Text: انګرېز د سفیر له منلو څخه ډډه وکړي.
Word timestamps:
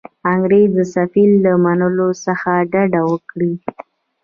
انګرېز 0.31 0.69
د 0.77 0.79
سفیر 0.95 1.29
له 1.45 1.53
منلو 1.63 2.09
څخه 2.25 2.51
ډډه 2.71 3.01
وکړي. 3.09 3.53